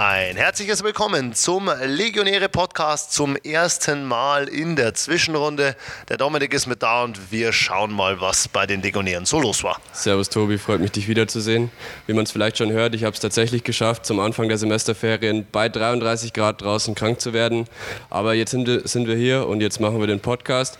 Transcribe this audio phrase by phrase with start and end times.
[0.00, 5.74] Ein herzliches Willkommen zum Legionäre Podcast zum ersten Mal in der Zwischenrunde.
[6.08, 9.64] Der Dominik ist mit da und wir schauen mal, was bei den Legionären so los
[9.64, 9.80] war.
[9.92, 11.72] Servus Tobi, freut mich dich wiederzusehen.
[12.06, 15.48] Wie man es vielleicht schon hört, ich habe es tatsächlich geschafft, zum Anfang der Semesterferien
[15.50, 17.64] bei 33 Grad draußen krank zu werden.
[18.08, 20.78] Aber jetzt sind wir, sind wir hier und jetzt machen wir den Podcast.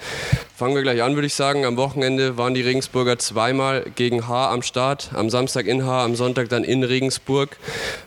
[0.58, 1.64] Fangen wir gleich an, würde ich sagen.
[1.64, 5.10] Am Wochenende waren die Regensburger zweimal gegen H am Start.
[5.14, 7.56] Am Samstag in H, am Sonntag dann in Regensburg.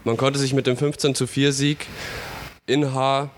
[0.04, 1.88] Man konnte sich mit dem 15 zu 4 Sieg
[2.66, 3.30] in H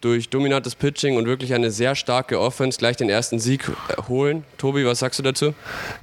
[0.00, 3.70] durch dominantes Pitching und wirklich eine sehr starke Offense gleich den ersten Sieg
[4.08, 4.42] holen.
[4.56, 5.52] Tobi, was sagst du dazu?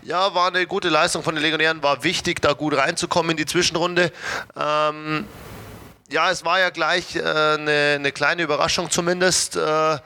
[0.03, 3.47] Ja, war eine gute Leistung von den Legionären, war wichtig, da gut reinzukommen in die
[3.47, 4.11] Zwischenrunde.
[4.55, 5.25] Ähm
[6.09, 9.97] ja, es war ja gleich äh, eine, eine, kleine Überraschung zumindest, äh,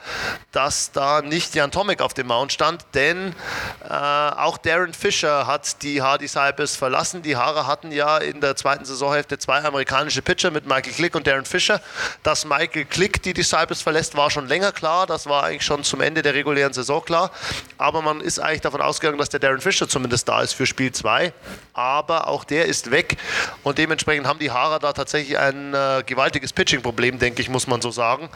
[0.52, 3.36] dass da nicht Jan Tomek auf dem Mount stand, denn
[3.84, 7.23] äh, auch Darren Fisher hat die Cypress verlassen.
[7.23, 11.26] Die Haare hatten ja in der zweiten Saisonhälfte zwei amerikanische Pitcher mit Michael Click und
[11.26, 11.81] Darren Fisher.
[12.23, 15.08] Dass Michael Click die Disciples verlässt, war schon länger klar.
[15.08, 17.32] Das war eigentlich schon zum Ende der regulären Saison klar.
[17.78, 20.92] Aber man ist eigentlich davon ausgegangen, dass der Darren Fisher zumindest da ist für Spiel
[20.92, 21.34] 2.
[21.73, 23.17] Aber auch der ist weg
[23.64, 25.73] und dementsprechend haben die Haare da tatsächlich ein
[26.05, 28.30] gewaltiges Pitching-Problem, denke ich, muss man so sagen.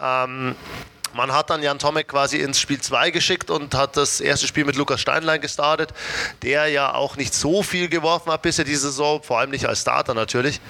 [0.00, 0.54] Ähm,
[1.14, 4.64] man hat dann Jan Tomek quasi ins Spiel 2 geschickt und hat das erste Spiel
[4.64, 5.92] mit Lukas Steinlein gestartet,
[6.42, 9.80] der ja auch nicht so viel geworfen hat bisher diese Saison, vor allem nicht als
[9.80, 10.60] Starter natürlich.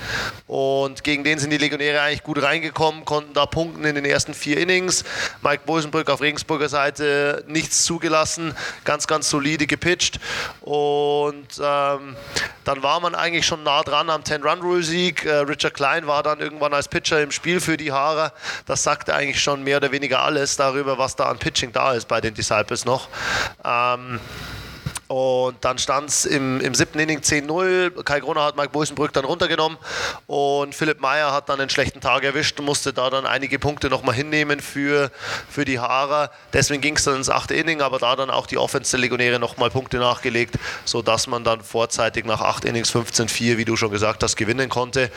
[0.47, 4.33] Und gegen den sind die Legionäre eigentlich gut reingekommen, konnten da punkten in den ersten
[4.33, 5.05] vier Innings.
[5.43, 10.21] Mike Bosenbrück auf Regensburger Seite nichts zugelassen, ganz, ganz solide gepitcht.
[10.61, 12.17] Und ähm,
[12.69, 15.25] dann war man eigentlich schon nah dran am 10-Run-Rule-Sieg.
[15.25, 18.31] Äh, Richard Klein war dann irgendwann als Pitcher im Spiel für die Haare.
[18.67, 22.09] Das sagte eigentlich schon mehr oder weniger alles darüber, was da an Pitching da ist
[22.09, 23.09] bei den Disciples noch.
[23.65, 24.21] Ähm,
[25.09, 28.03] und dann stand es im, im siebten Inning 10-0.
[28.03, 29.79] Kai Groner hat Mike Bosenbrück dann runtergenommen
[30.27, 33.89] und Philipp Meyer hat dann einen schlechten Tag erwischt und musste da dann einige Punkte
[33.89, 35.11] nochmal hinnehmen für,
[35.49, 36.31] für die Haarer.
[36.53, 39.39] Deswegen ging es dann ins achte Inning, aber da dann auch die Offense der Legionäre
[39.39, 44.23] nochmal Punkte nachgelegt, sodass man dann vorzeitig nach acht Innings 15-4, wie du schon gesagt
[44.23, 45.11] hast, gewinnen konnte.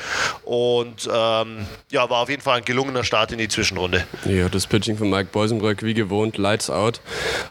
[0.45, 4.07] Und ähm, ja, war auf jeden Fall ein gelungener Start in die Zwischenrunde.
[4.23, 7.01] Ja, das Pitching von Mike Bosenbrück wie gewohnt, lights out.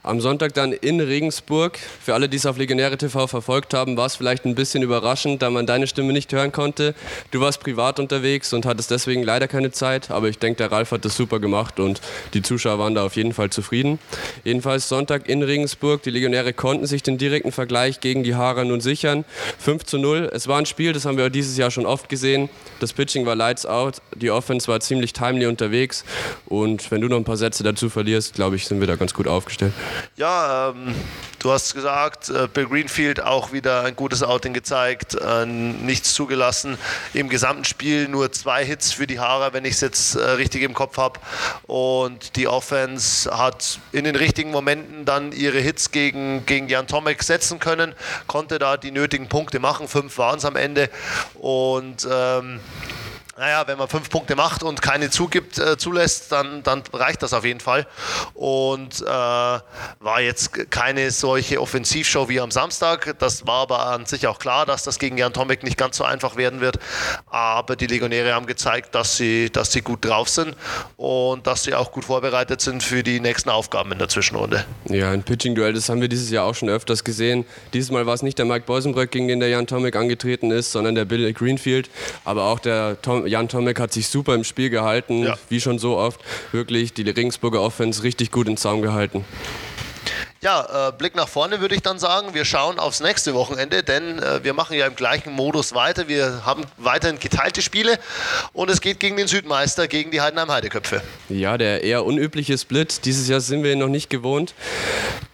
[0.03, 1.79] Am Sonntag dann in Regensburg.
[2.03, 5.43] Für alle, die es auf Legionäre TV verfolgt haben, war es vielleicht ein bisschen überraschend,
[5.43, 6.95] da man deine Stimme nicht hören konnte.
[7.31, 10.93] Du warst privat unterwegs und hattest deswegen leider keine Zeit, aber ich denke, der Ralf
[10.93, 12.01] hat das super gemacht und
[12.35, 13.99] die Zuschauer waren da auf jeden Fall zufrieden.
[14.45, 18.81] Jedenfalls Sonntag in Regensburg, die Legionäre konnten sich den direkten Vergleich gegen die Haarer nun
[18.81, 19.25] sichern.
[19.59, 20.31] 5 zu 0.
[20.33, 22.49] Es war ein Spiel, das haben wir dieses Jahr schon oft gesehen.
[22.79, 26.05] Das Pitching war lights out, die Offense war ziemlich timely unterwegs
[26.47, 29.15] und wenn du noch ein paar Sätze dazu verlierst, glaube ich, sind wir da ganz
[29.15, 29.73] gut aufgestellt.
[30.17, 30.95] Ja, ähm,
[31.41, 36.79] du hast gesagt, äh, Bill Greenfield auch wieder ein gutes Outing gezeigt, äh, nichts zugelassen.
[37.15, 40.63] Im gesamten Spiel nur zwei Hits für die Haare, wenn ich es jetzt äh, richtig
[40.63, 41.19] im Kopf habe.
[41.67, 47.23] Und die Offense hat in den richtigen Momenten dann ihre Hits gegen, gegen Jan Tomek
[47.23, 47.95] setzen können,
[48.27, 49.89] konnte da die nötigen Punkte machen.
[49.89, 50.91] Fünf waren es am Ende.
[51.35, 52.61] Und ähm,
[53.41, 57.33] naja, wenn man fünf Punkte macht und keine zugibt, äh, zulässt, dann, dann reicht das
[57.33, 57.87] auf jeden Fall.
[58.35, 63.15] Und äh, war jetzt keine solche Offensivshow wie am Samstag.
[63.19, 66.05] Das war aber an sich auch klar, dass das gegen Jan Tomek nicht ganz so
[66.05, 66.79] einfach werden wird.
[67.31, 70.55] Aber die Legionäre haben gezeigt, dass sie, dass sie gut drauf sind
[70.99, 74.67] und dass sie auch gut vorbereitet sind für die nächsten Aufgaben in der Zwischenrunde.
[74.85, 77.47] Ja, ein Pitching-Duell, das haben wir dieses Jahr auch schon öfters gesehen.
[77.73, 80.73] Dieses Mal war es nicht der Mike Bosenbrück, gegen den der Jan Tomek angetreten ist,
[80.73, 81.89] sondern der Bill Greenfield.
[82.27, 85.39] Aber auch der Tom, Jan Tomek hat sich super im Spiel gehalten, ja.
[85.49, 86.21] wie schon so oft.
[86.53, 89.25] Wirklich die Regensburger Offense richtig gut in Zaum gehalten.
[90.43, 92.33] Ja, äh, Blick nach vorne würde ich dann sagen.
[92.33, 96.09] Wir schauen aufs nächste Wochenende, denn äh, wir machen ja im gleichen Modus weiter.
[96.09, 97.99] Wir haben weiterhin geteilte Spiele
[98.55, 101.03] und es geht gegen den Südmeister, gegen die Heidenheim Heideköpfe.
[101.29, 103.05] Ja, der eher unübliche Split.
[103.05, 104.55] Dieses Jahr sind wir noch nicht gewohnt.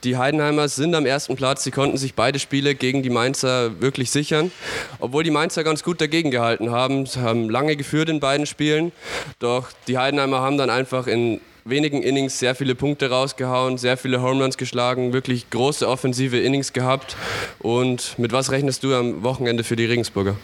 [0.03, 1.63] Die Heidenheimers sind am ersten Platz.
[1.63, 4.51] Sie konnten sich beide Spiele gegen die Mainzer wirklich sichern.
[4.99, 7.07] Obwohl die Mainzer ganz gut dagegen gehalten haben.
[7.07, 8.91] Sie haben lange geführt in beiden Spielen.
[9.39, 14.23] Doch die Heidenheimer haben dann einfach in wenigen Innings sehr viele Punkte rausgehauen, sehr viele
[14.23, 17.17] Homeruns geschlagen, wirklich große offensive Innings gehabt.
[17.59, 20.37] Und mit was rechnest du am Wochenende für die Regensburger?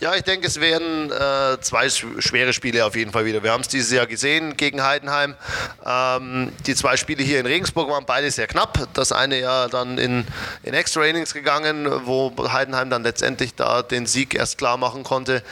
[0.00, 3.42] Ja, ich denke, es werden äh, zwei schwere Spiele auf jeden Fall wieder.
[3.42, 5.34] Wir haben es dieses Jahr gesehen gegen Heidenheim.
[5.84, 8.78] Ähm, die zwei Spiele hier in Regensburg waren beide sehr knapp.
[8.94, 10.24] Das eine ja dann in,
[10.62, 15.42] in Extra Innings gegangen, wo Heidenheim dann letztendlich da den Sieg erst klar machen konnte.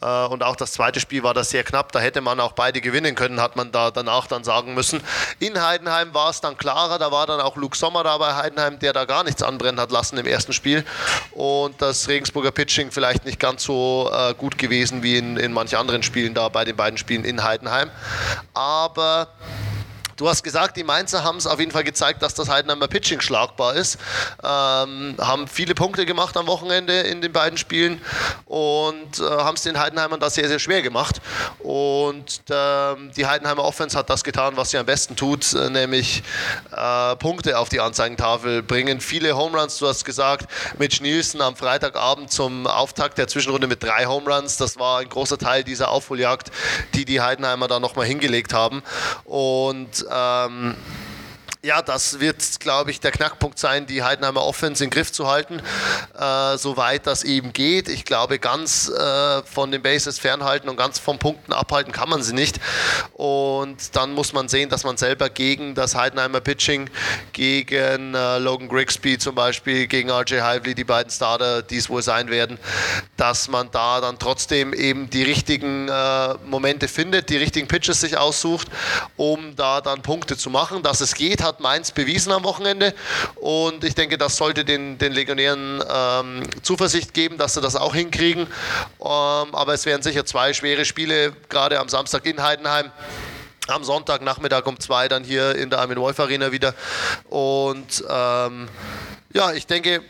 [0.00, 1.92] Äh, und auch das zweite Spiel war das sehr knapp.
[1.92, 5.02] Da hätte man auch beide gewinnen können, hat man da danach dann sagen müssen.
[5.40, 6.98] In Heidenheim war es dann klarer.
[6.98, 9.90] Da war dann auch Luke Sommer da bei Heidenheim, der da gar nichts anbrennen hat
[9.90, 10.86] lassen im ersten Spiel.
[11.32, 15.76] Und das Regensburger Pitching vielleicht nicht ganz so äh, gut gewesen wie in, in manchen
[15.76, 17.90] anderen Spielen da bei den beiden Spielen in Heidenheim.
[18.54, 19.28] Aber
[20.20, 23.22] Du hast gesagt, die Mainzer haben es auf jeden Fall gezeigt, dass das Heidenheimer Pitching
[23.22, 23.98] schlagbar ist.
[24.44, 28.02] Ähm, haben viele Punkte gemacht am Wochenende in den beiden Spielen
[28.44, 31.22] und äh, haben es den Heidenheimern da sehr, sehr schwer gemacht.
[31.60, 36.22] Und ähm, die Heidenheimer Offense hat das getan, was sie am besten tut, äh, nämlich
[36.70, 39.00] äh, Punkte auf die Anzeigentafel bringen.
[39.00, 43.82] Viele Home Runs, du hast gesagt, Mitch Nielsen am Freitagabend zum Auftakt der Zwischenrunde mit
[43.82, 44.58] drei Home Runs.
[44.58, 46.50] Das war ein großer Teil dieser Aufholjagd,
[46.92, 48.82] die die Heidenheimer da nochmal hingelegt haben.
[49.24, 50.74] Und ähm,
[51.62, 55.28] ja, das wird, glaube ich, der Knackpunkt sein, die Heidenheimer Offense in den Griff zu
[55.28, 55.60] halten,
[56.20, 57.88] äh, soweit das eben geht.
[57.88, 62.22] Ich glaube, ganz äh, von den Bases fernhalten und ganz vom Punkten abhalten kann man
[62.22, 62.60] sie nicht.
[63.14, 66.90] Und dann muss man sehen, dass man selber gegen das Heidenheimer Pitching,
[67.32, 72.02] gegen äh, Logan Grigsby zum Beispiel, gegen RJ Hively, die beiden Starter, die es wohl
[72.02, 72.58] sein werden,
[73.16, 78.18] dass man da dann trotzdem eben die richtigen äh, Momente findet, die richtigen Pitches sich
[78.18, 78.68] aussucht,
[79.16, 80.82] um da dann Punkte zu machen.
[80.82, 82.94] Dass es geht, hat Mainz bewiesen am Wochenende
[83.36, 85.80] und ich denke, das sollte den, den Legionären
[86.20, 88.42] ähm, Zuversicht geben, dass sie das auch hinkriegen.
[88.42, 88.48] Ähm,
[89.00, 92.90] aber es werden sicher zwei schwere Spiele, gerade am Samstag in Heidenheim
[93.68, 96.74] am Sonntagnachmittag um zwei dann hier in der Armin Wolf Arena wieder.
[97.28, 98.68] Und ähm,
[99.32, 100.02] ja, ich denke,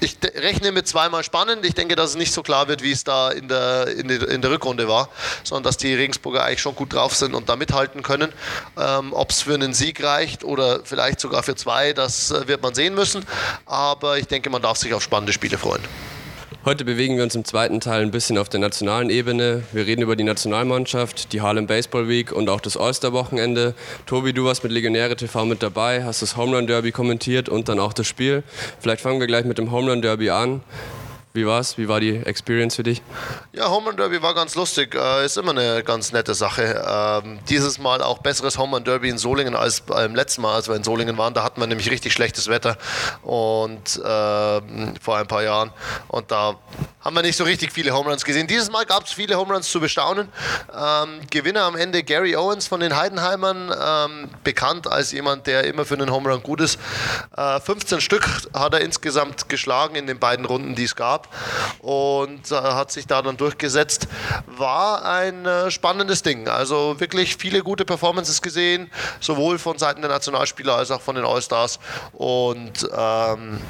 [0.00, 1.64] ich rechne mit zweimal spannend.
[1.64, 4.28] Ich denke, dass es nicht so klar wird, wie es da in der, in der,
[4.28, 5.08] in der Rückrunde war,
[5.44, 8.32] sondern dass die Regensburger eigentlich schon gut drauf sind und da mithalten können.
[8.78, 12.62] Ähm, Ob es für einen Sieg reicht oder vielleicht sogar für zwei, das äh, wird
[12.62, 13.24] man sehen müssen.
[13.64, 15.82] Aber ich denke, man darf sich auf spannende Spiele freuen.
[16.66, 19.62] Heute bewegen wir uns im zweiten Teil ein bisschen auf der nationalen Ebene.
[19.70, 23.74] Wir reden über die Nationalmannschaft, die Harlem Baseball Week und auch das All-Star-Wochenende.
[24.04, 27.68] Tobi, du warst mit Legionäre TV mit dabei, hast das Home Run Derby kommentiert und
[27.68, 28.42] dann auch das Spiel.
[28.80, 30.60] Vielleicht fangen wir gleich mit dem Home Run Derby an.
[31.36, 31.76] Wie war's?
[31.76, 33.02] Wie war die Experience für dich?
[33.52, 34.94] Ja, Home Run Derby war ganz lustig.
[34.94, 36.82] Äh, ist immer eine ganz nette Sache.
[37.22, 40.66] Ähm, dieses Mal auch besseres Home Run Derby in Solingen als beim letzten Mal, als
[40.66, 41.34] wir in Solingen waren.
[41.34, 42.78] Da hatten wir nämlich richtig schlechtes Wetter
[43.22, 45.72] und äh, vor ein paar Jahren.
[46.08, 46.56] Und da
[47.02, 48.46] haben wir nicht so richtig viele Home Runs gesehen.
[48.46, 50.28] Dieses Mal gab es viele Home Runs zu bestaunen.
[50.74, 55.84] Ähm, Gewinner am Ende Gary Owens von den Heidenheimern, ähm, bekannt als jemand, der immer
[55.84, 56.78] für einen Home Run gut ist.
[57.36, 61.25] Äh, 15 Stück hat er insgesamt geschlagen in den beiden Runden, die es gab
[61.80, 64.08] und äh, hat sich da dann durchgesetzt.
[64.46, 66.48] War ein äh, spannendes Ding.
[66.48, 68.90] Also wirklich viele gute Performances gesehen,
[69.20, 71.78] sowohl von Seiten der Nationalspieler als auch von den All-Stars
[72.12, 73.60] und ähm,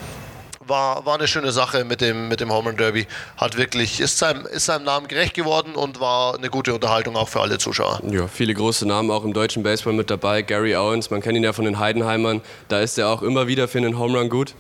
[0.69, 3.07] war, war eine schöne Sache mit dem, mit dem Home Run Derby.
[3.37, 7.29] Hat wirklich, ist seinem, ist seinem Namen gerecht geworden und war eine gute Unterhaltung auch
[7.29, 8.01] für alle Zuschauer.
[8.11, 10.43] Ja, viele große Namen auch im deutschen Baseball mit dabei.
[10.43, 12.41] Gary Owens, man kennt ihn ja von den Heidenheimern.
[12.69, 14.55] Da ist er auch immer wieder für einen Home Run gut.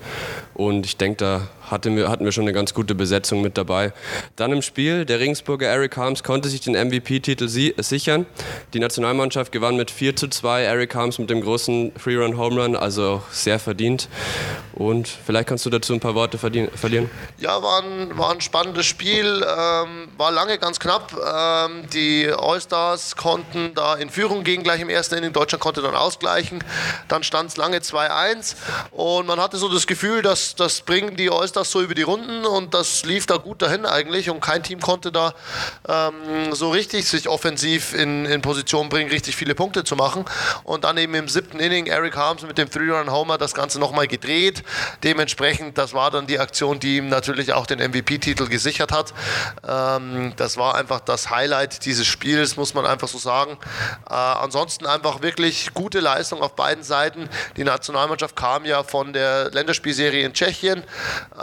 [0.55, 3.93] Und ich denke, da hatten wir, hatten wir schon eine ganz gute Besetzung mit dabei.
[4.37, 8.27] Dann im Spiel, der Regensburger Eric Harms konnte sich den MVP-Titel si sichern.
[8.73, 10.63] Die Nationalmannschaft gewann mit 4 zu 2.
[10.63, 14.09] Eric Harms mit dem großen Free-Run-Home-Run, also sehr verdient.
[14.73, 17.11] Und vielleicht kannst du dazu ein paar Worte verlieren.
[17.39, 21.12] Ja, war ein, war ein spannendes Spiel, ähm, war lange ganz knapp.
[21.12, 25.33] Ähm, die All-Stars konnten da in Führung gehen gleich im ersten Inning.
[25.33, 26.62] Deutschland konnte dann ausgleichen.
[27.09, 28.57] Dann stand es lange 2-1
[28.91, 32.03] und man hatte so das Gefühl, dass das bringen die All-Stars das so über die
[32.03, 35.35] Runden und das lief da gut dahin eigentlich und kein Team konnte da
[35.89, 40.25] ähm, so richtig sich offensiv in, in Position bringen, richtig viele Punkte zu machen.
[40.65, 44.63] Und dann eben im siebten Inning Eric Harms mit dem Three-Run-Homer das Ganze nochmal gedreht.
[45.03, 49.15] Dementsprechend, das war dann die Aktion, die ihm natürlich auch den MVP-Titel gesichert hat.
[49.67, 53.59] Ähm, das war einfach das Highlight dieses Spiels, muss man einfach so sagen.
[54.09, 57.29] Äh, ansonsten einfach wirklich gute Leistung auf beiden Seiten.
[57.57, 60.83] Die Nationalmannschaft kam ja von der Länderspielserie in Tschechien.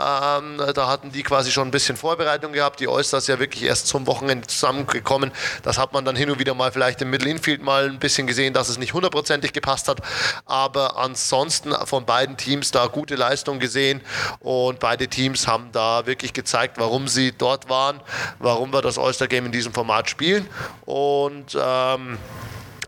[0.04, 2.80] Ähm, da hatten die quasi schon ein bisschen Vorbereitung gehabt.
[2.80, 5.32] Die Oysters ja wirklich erst zum Wochenende zusammengekommen.
[5.62, 8.26] Das hat man dann hin und wieder mal vielleicht im Middle Infield mal ein bisschen
[8.26, 10.00] gesehen, dass es nicht hundertprozentig gepasst hat.
[10.44, 14.02] Aber ansonsten von beiden Teams da gute Leistung gesehen
[14.40, 18.00] und beide Teams haben da wirklich gezeigt, warum sie dort waren,
[18.38, 20.46] warum wir das Oyster Game in diesem Format spielen.
[20.84, 22.18] Und ähm,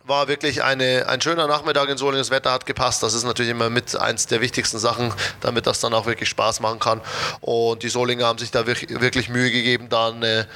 [0.06, 2.20] war wirklich eine, ein schöner Nachmittag in Solingen.
[2.20, 3.02] Das Wetter hat gepasst.
[3.02, 6.60] Das ist natürlich immer mit eins der wichtigsten Sachen, damit das dann auch wirklich Spaß
[6.60, 7.00] machen kann.
[7.40, 10.46] Und die Solinger haben sich da wirklich Mühe gegeben, da eine,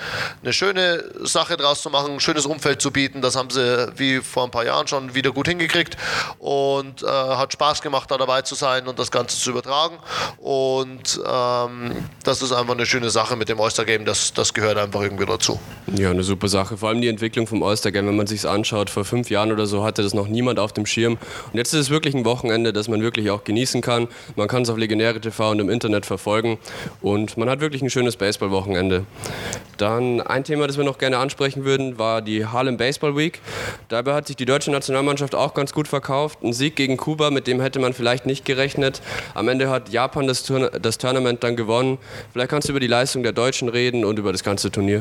[0.43, 3.23] eine schöne Sache draus zu machen, ein schönes Umfeld zu bieten.
[3.23, 5.97] Das haben sie wie vor ein paar Jahren schon wieder gut hingekriegt
[6.39, 9.99] und äh, hat Spaß gemacht, da dabei zu sein und das Ganze zu übertragen.
[10.39, 14.05] Und ähm, das ist einfach eine schöne Sache mit dem Oyster Game.
[14.05, 15.59] Das, das gehört einfach irgendwie dazu.
[15.97, 16.77] Ja, eine super Sache.
[16.77, 19.53] Vor allem die Entwicklung vom Oyster Game, wenn man sich anschaut, vor fünf Jahren Jahren
[19.53, 21.19] oder so hatte das noch niemand auf dem Schirm.
[21.53, 24.09] Und jetzt ist es wirklich ein Wochenende, das man wirklich auch genießen kann.
[24.37, 26.59] Man kann es auf Legionäre TV und im Internet verfolgen
[27.01, 29.05] und man hat wirklich ein schönes Baseball-Wochenende.
[29.79, 33.41] Dann ein Thema, das wir noch gerne ansprechen würden, war die Harlem Baseball Week.
[33.89, 36.43] Dabei hat sich die deutsche Nationalmannschaft auch ganz gut verkauft.
[36.43, 39.01] Ein Sieg gegen Kuba, mit dem hätte man vielleicht nicht gerechnet.
[39.35, 41.97] Am Ende hat Japan das, das Tournament dann gewonnen.
[42.33, 45.01] Vielleicht kannst du über die Leistung der Deutschen reden und über das ganze Turnier.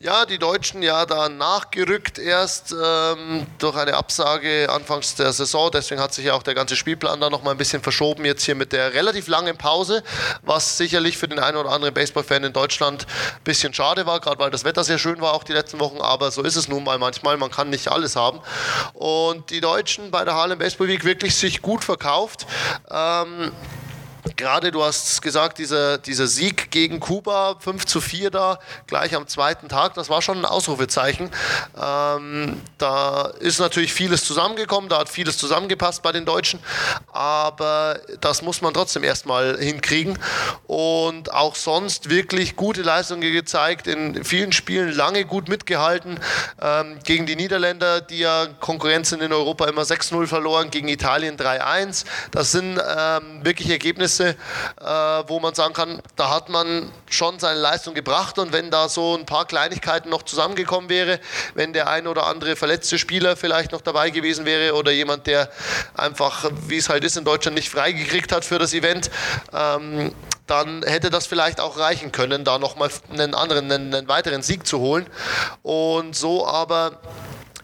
[0.00, 5.70] Ja, die Deutschen ja da nachgerückt erst ähm, durch eine Absage anfangs der Saison.
[5.72, 8.24] Deswegen hat sich ja auch der ganze Spielplan da noch mal ein bisschen verschoben.
[8.24, 10.02] Jetzt hier mit der relativ langen Pause,
[10.42, 14.38] was sicherlich für den einen oder anderen Baseballfan in Deutschland ein bisschen schade war, gerade
[14.38, 16.00] weil das Wetter sehr schön war auch die letzten Wochen.
[16.00, 17.36] Aber so ist es nun mal manchmal.
[17.36, 18.40] Man kann nicht alles haben.
[18.94, 22.46] Und die Deutschen bei der Harlem Baseball Week wirklich sich gut verkauft.
[22.90, 23.52] Ähm,
[24.34, 29.28] Gerade du hast gesagt, dieser, dieser Sieg gegen Kuba, 5 zu 4 da, gleich am
[29.28, 31.30] zweiten Tag, das war schon ein Ausrufezeichen.
[31.80, 36.60] Ähm, da ist natürlich vieles zusammengekommen, da hat vieles zusammengepasst bei den Deutschen,
[37.12, 40.18] aber das muss man trotzdem erstmal hinkriegen.
[40.66, 46.18] Und auch sonst wirklich gute Leistungen gezeigt, in vielen Spielen lange gut mitgehalten.
[46.60, 51.36] Ähm, gegen die Niederländer, die ja Konkurrenz sind in Europa, immer 6-0 verloren, gegen Italien
[51.36, 52.04] 3-1.
[52.30, 54.36] Das sind ähm, wirklich Ergebnisse, Ergebnisse,
[54.80, 58.88] äh, wo man sagen kann, da hat man schon seine Leistung gebracht und wenn da
[58.88, 61.20] so ein paar Kleinigkeiten noch zusammengekommen wäre,
[61.54, 65.50] wenn der ein oder andere verletzte Spieler vielleicht noch dabei gewesen wäre oder jemand, der
[65.94, 69.10] einfach, wie es halt ist in Deutschland, nicht freigekriegt hat für das Event,
[69.52, 70.14] ähm,
[70.46, 74.64] dann hätte das vielleicht auch reichen können, da nochmal einen anderen, einen, einen weiteren Sieg
[74.64, 75.06] zu holen.
[75.62, 77.00] Und so aber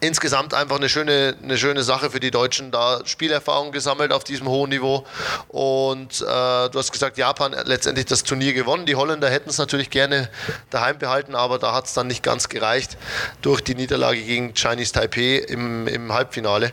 [0.03, 4.49] insgesamt einfach eine schöne, eine schöne Sache für die Deutschen, da Spielerfahrung gesammelt auf diesem
[4.49, 5.07] hohen Niveau.
[5.47, 8.85] Und äh, du hast gesagt, Japan letztendlich das Turnier gewonnen.
[8.85, 10.29] Die Holländer hätten es natürlich gerne
[10.71, 12.97] daheim behalten, aber da hat es dann nicht ganz gereicht
[13.43, 16.73] durch die Niederlage gegen Chinese Taipei im, im Halbfinale.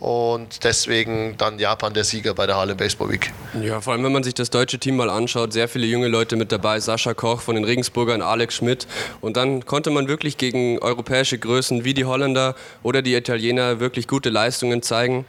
[0.00, 3.32] Und deswegen dann Japan der Sieger bei der Harlem Baseball Week.
[3.62, 6.34] Ja, vor allem wenn man sich das deutsche Team mal anschaut, sehr viele junge Leute
[6.34, 8.88] mit dabei, Sascha Koch von den Regensburgern, Alex Schmidt.
[9.20, 14.08] Und dann konnte man wirklich gegen europäische Größen wie die Holländer oder die Italiener wirklich
[14.08, 15.24] gute Leistungen zeigen.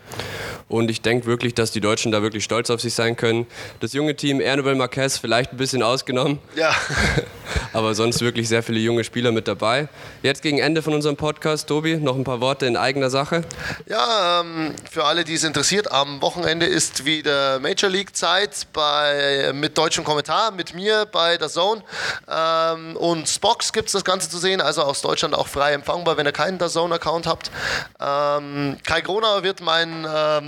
[0.67, 3.45] Und ich denke wirklich, dass die Deutschen da wirklich stolz auf sich sein können.
[3.81, 6.39] Das junge Team Ernebel Marquez vielleicht ein bisschen ausgenommen.
[6.55, 6.73] Ja.
[7.73, 9.89] Aber sonst wirklich sehr viele junge Spieler mit dabei.
[10.23, 13.43] Jetzt gegen Ende von unserem Podcast, Tobi, noch ein paar Worte in eigener Sache.
[13.87, 19.51] Ja, ähm, für alle, die es interessiert, am Wochenende ist wieder Major League Zeit bei,
[19.53, 21.83] mit deutschem Kommentar, mit mir bei der Zone.
[22.27, 26.17] Ähm, und Spox gibt es das Ganze zu sehen, also aus Deutschland auch frei empfangbar,
[26.17, 27.51] wenn ihr keinen der Zone-Account habt.
[27.99, 30.07] Ähm, Kai Gronauer wird mein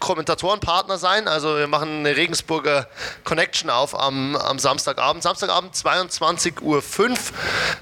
[0.00, 1.28] Kommentatorenpartner sein.
[1.28, 2.88] Also wir machen eine Regensburger
[3.24, 5.22] Connection auf am, am Samstagabend.
[5.22, 6.82] Samstagabend 22.05 Uhr.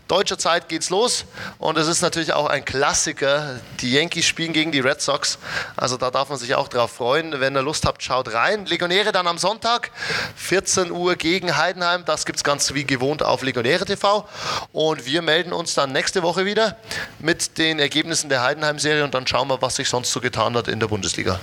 [0.09, 1.25] Deutscher Zeit geht's los.
[1.59, 3.61] Und es ist natürlich auch ein Klassiker.
[3.81, 5.39] Die Yankees spielen gegen die Red Sox.
[5.77, 7.41] Also da darf man sich auch drauf freuen.
[7.41, 8.67] Wenn ihr Lust habt, schaut rein.
[8.67, 9.91] Legionäre dann am Sonntag,
[10.37, 12.05] 14 Uhr gegen Heidenheim.
[12.05, 14.29] Das gibt es ganz wie gewohnt auf Legionäre TV.
[14.73, 16.77] Und wir melden uns dann nächste Woche wieder
[17.21, 20.69] mit den Ergebnissen der Heidenheim-Serie und dann schauen wir, was sich sonst so getan hat
[20.69, 21.39] in der Bundesliga.